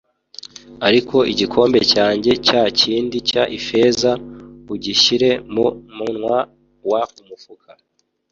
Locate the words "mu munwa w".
5.53-6.91